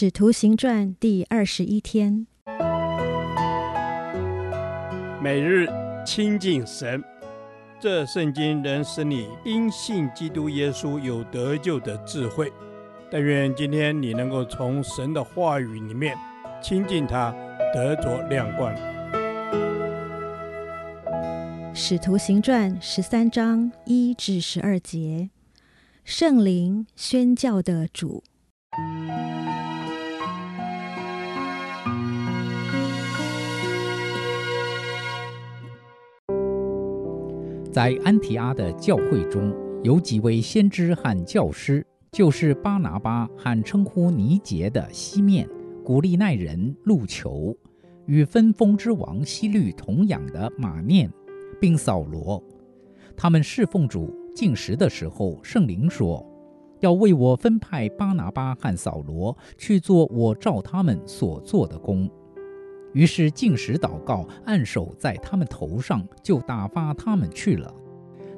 [0.00, 2.28] 使徒行传第二十一天，
[5.20, 5.66] 每日
[6.06, 7.02] 亲近神，
[7.80, 12.52] 这圣经能使你因信基督耶稣有得救的智慧。
[13.10, 16.16] 但愿今天你能够从神的话语里面
[16.62, 17.34] 亲近他，
[17.74, 18.72] 得着亮光。
[21.74, 25.30] 使徒行传十三章一至十二节，
[26.04, 28.22] 圣灵宣教的主。
[37.78, 45.48] 在安提阿的教会中，有几位先知和教师，就是巴拿巴和称呼尼杰的西面、
[45.84, 47.56] 古利奈人路求，
[48.06, 51.08] 与分封之王西律同养的马念，
[51.60, 52.42] 并扫罗。
[53.16, 56.26] 他们侍奉主进食的时候，圣灵说，
[56.80, 62.10] 要为我分派巴拿巴和扫罗去做我召他们所做的工。
[62.92, 67.72] 于是进食祷告，按手在他们头上，就打发他们去了。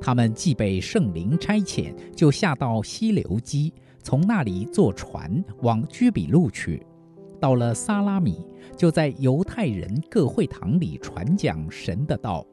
[0.00, 6.84] 他们既被圣灵差遣，就下到西流基，从那里坐船往居比路去。
[7.40, 12.46] 到了撒拉米，就在犹太人各会堂里传讲神的道。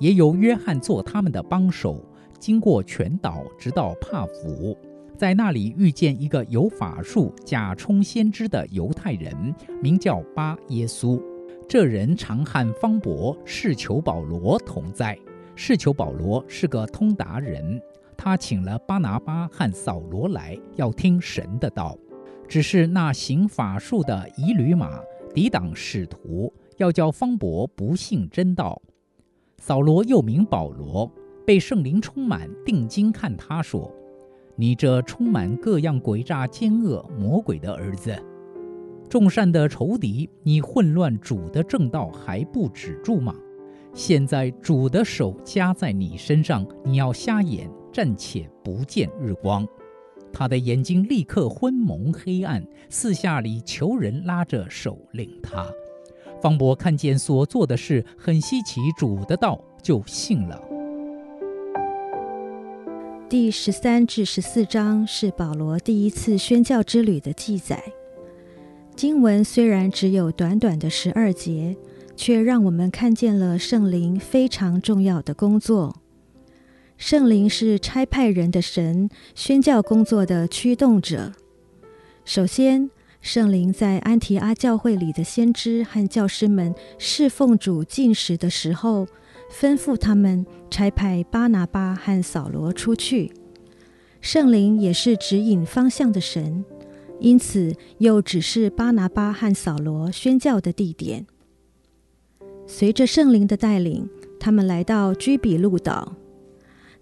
[0.00, 2.04] 也有约翰做他们的帮手，
[2.38, 4.76] 经过全岛，直到帕府，
[5.16, 11.22] 在那里遇见一个有法术、假充先知的犹太人，名叫巴耶稣。
[11.68, 15.18] 这人常和方伯、士求保罗同在。
[15.56, 17.80] 士求保罗是个通达人，
[18.16, 21.96] 他请了巴拿巴和扫罗来，要听神的道。
[22.46, 25.00] 只是那行法术的以吕马
[25.32, 28.80] 抵挡使徒，要叫方伯不信真道。
[29.58, 31.10] 扫罗又名保罗，
[31.46, 33.90] 被圣灵充满，定睛看他说
[34.56, 38.14] ：“你这充满各样诡诈奸恶魔鬼的儿子！”
[39.08, 43.34] 众善的仇敌，你混乱主的正道还不止住吗？
[43.92, 49.64] 现在主的手加在你身上，你要瞎眼，暂且不见日光。
[50.32, 55.64] 他的眼睛立刻昏蒙黑暗，四下里求人拉着手领他。
[56.42, 60.60] 方伯看见所做的事很稀奇，主的道就信了。
[63.28, 67.80] 第十三至十四章是保罗第一次宣教之旅的记载。
[68.96, 71.76] 经文虽然只有短短的十二节，
[72.16, 75.96] 却让我们看见了圣灵非常重要的工作。
[76.96, 81.32] 圣灵是差派人的神，宣教工作的驱动者。
[82.24, 82.88] 首先，
[83.20, 89.08] 圣灵在安提阿教会里的先知和教师们侍奉主进食的时候，
[89.50, 93.32] 吩咐他们差派巴拿巴和扫罗出去。
[94.20, 96.64] 圣灵也是指引方向的神。
[97.20, 101.26] 因此，又只是巴拿巴和扫罗宣教的地点。
[102.66, 104.08] 随着圣灵的带领，
[104.40, 106.16] 他们来到居比路岛。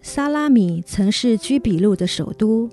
[0.00, 2.68] 萨拉米曾是居比路的首都，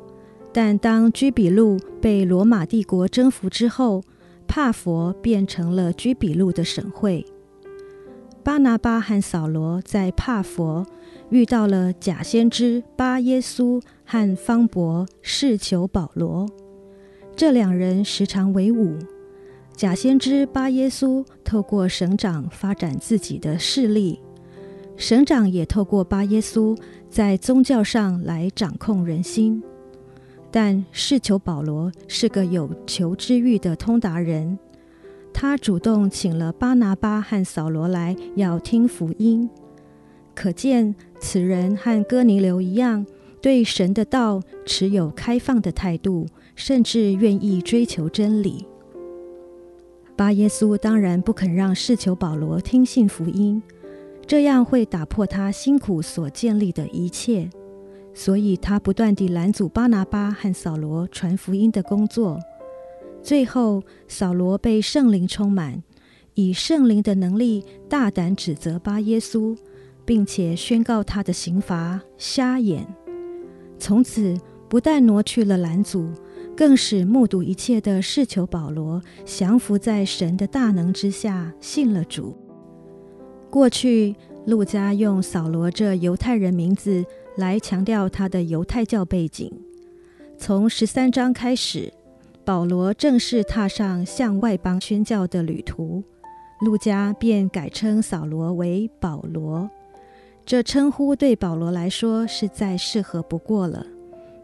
[0.52, 4.04] 但当居比路被罗马帝国征服之后，
[4.48, 7.26] 帕佛变成了居比路的省会。
[8.44, 10.86] 巴拿巴和扫罗在帕佛
[11.30, 16.50] 遇到了假先知巴耶苏和方伯士求保罗。
[17.40, 19.00] 这两人时常为伍。
[19.74, 24.20] 假先知巴耶稣透过省长发展自己的势力，
[24.98, 26.78] 省长也透过巴耶稣
[27.10, 29.64] 在宗教上来掌控人心。
[30.52, 34.60] 但士求保罗是个有求知欲的通达人，
[35.32, 39.50] 他主动请了巴拿巴和扫罗来要听福音。
[40.36, 43.06] 可见此人和哥尼流一样，
[43.42, 46.28] 对神的道持有开放的态度。
[46.60, 48.68] 甚至愿意追求真理。
[50.18, 53.64] 巴耶苏当然不肯让士求保罗听信福音，
[54.28, 57.50] 这样会打破他辛苦所建立的一切，
[58.14, 62.38] 所以他不断地拦阻巴拿巴和扫罗传福音的工作。
[63.24, 65.82] 最后，扫罗被圣灵充满，
[66.34, 69.56] 以圣灵的能力大胆指责巴耶苏，
[70.04, 72.86] 并且宣告他的刑罚：瞎眼。
[73.78, 76.10] 从此，不但挪去了拦阻。
[76.60, 82.36] 更使目睹一切的士求保罗降服在神的大能之下，信了主。
[83.50, 84.14] 过去，
[84.46, 87.06] 路加用扫罗这犹太人名字
[87.38, 89.50] 来强调他的犹太教背景。
[90.38, 91.94] 从十三章开始，
[92.44, 96.04] 保罗正式踏上向外邦宣教的旅途，
[96.60, 99.70] 路加便改称扫罗为保罗。
[100.46, 103.86] 这称呼对保罗来说是再适合不过了。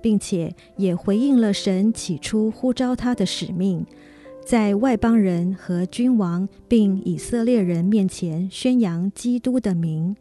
[0.06, 3.84] 并且也回应了神起初呼召他的使命，
[4.46, 10.16] 在外邦人和君王并以色列人面前宣扬基督的名。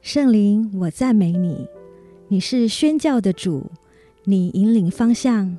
[0.00, 1.68] 圣灵，我赞美你，
[2.26, 3.70] 你是宣教的主，
[4.24, 5.56] 你引领方向，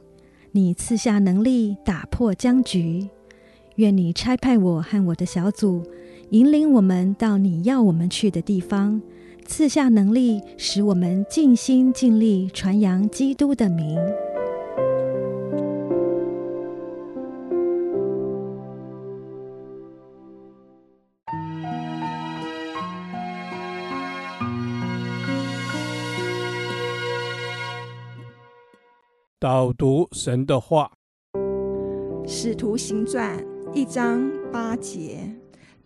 [0.52, 3.08] 你赐下能力打破僵局。
[3.76, 5.82] 愿你差派我和我的小组，
[6.32, 9.02] 引领我们到你要我们去的地方，
[9.50, 13.98] 赐下能力，使我们尽心尽力传扬基督的名。
[29.40, 30.92] 导读神的话，
[32.28, 33.36] 《使徒行传》
[33.74, 35.28] 一章八节，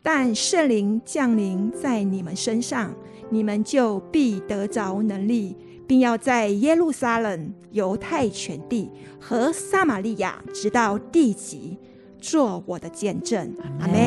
[0.04, 2.94] 但圣灵降临在你们身上，
[3.30, 5.56] 你们就必得着能力，
[5.88, 11.78] 并要在耶路撒冷、犹太全地和撒玛利亚，直到地极，
[12.20, 13.50] 做我的见证。
[13.80, 13.98] 阿门。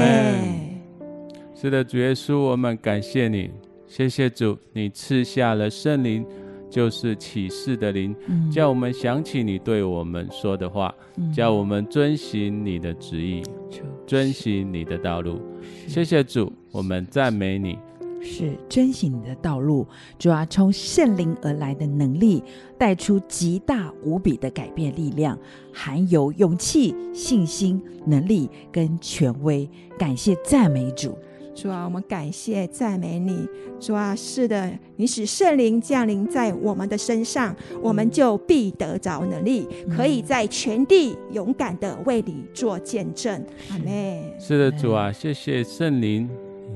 [1.55, 3.51] 是的，主耶稣，我们感谢你，
[3.89, 6.25] 谢谢主，你赐下了圣灵。
[6.69, 13.41] 就是启示的灵，嗯、叫我们想起你对我们说的话，嗯、叫我们遵行你的旨意，
[13.71, 15.41] 是遵行你的道路。
[15.89, 17.79] 谢谢主，我们赞美你。
[18.23, 19.87] 是遵行你的道路，
[20.19, 22.43] 主要，从圣灵而来的能力，
[22.77, 25.39] 带出极大无比的改变力量，
[25.73, 29.69] 含有勇气、信心、能力跟权威。
[29.97, 31.17] 感谢赞美主。
[31.57, 33.49] 主啊，我们感谢赞美你。
[33.81, 39.67] 主啊，是的，你使圣灵降临在我们的身上，我们就必得着能力，
[39.97, 43.43] 可以在全地勇敢的为你做见证。
[43.71, 44.23] 阿妹。
[44.39, 46.29] 是的，主啊，谢谢圣灵，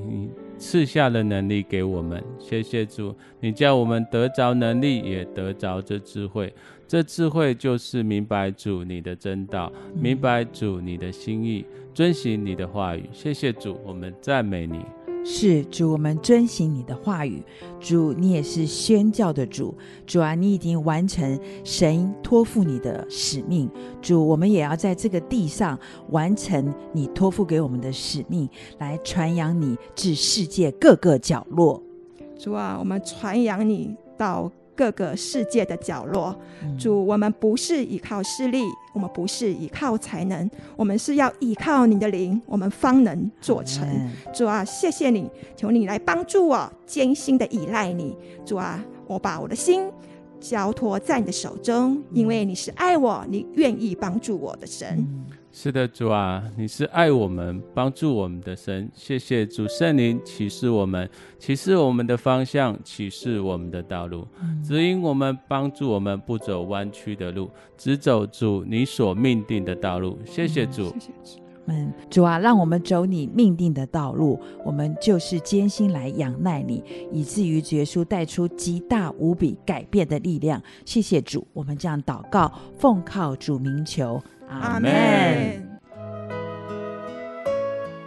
[0.09, 0.29] 你
[0.61, 2.23] 赐下了能力给我们。
[2.39, 6.53] 谢谢主，你叫我们得着能力，也得着这智慧。
[6.87, 11.65] 这智慧就是明白主你的真道，明白主你的心意，
[11.95, 13.09] 遵行你的话语。
[13.11, 14.85] 谢谢主，我们赞美你。
[15.23, 17.43] 是主，我们遵行你的话语。
[17.79, 19.73] 主，你也是宣教的主。
[20.05, 23.69] 主啊，你已经完成神托付你的使命。
[24.01, 25.79] 主，我们也要在这个地上
[26.09, 31.81] 完成你托付给我们的使命，来传扬你至世界各个角落。
[32.37, 34.51] 主啊，我们传扬你到。
[34.75, 36.35] 各个世界的角落，
[36.77, 38.63] 主，我们不是依靠势力，
[38.93, 43.87] 我们不是依靠才能，我们是要依靠你的灵，我们方能做成。
[44.33, 48.15] 主啊，谢谢你，求你来帮助我，艰辛的依赖你。
[48.45, 49.89] 主啊，我把我的心
[50.39, 55.07] 交托在你的手中，因为你是爱我，你愿意帮助我的神。
[55.53, 58.89] 是的，主啊，你是爱我们、帮助我们的神。
[58.95, 70.17] 谢谢主圣灵启示我们，启示我们的方向，启示我们的道路，嗯、指引我们，帮助我们不走弯曲的路，只走主你所命定的道路。
[70.25, 80.61] 谢谢主，嗯、谢谢主，们，主啊，让我们走你命定的道路，我们就是艰辛来仰赖你，以至于耶稣带出极大无比改变的力量。
[80.85, 84.21] 谢谢主，我们这样祷告，奉靠主名求。
[84.47, 84.89] 阿门。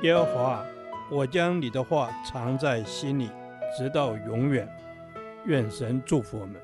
[0.02, 0.62] 耶和华，
[1.10, 3.30] 我将你的话藏在心里，
[3.78, 4.68] 直到永远。
[5.46, 6.56] 愿神祝福我们。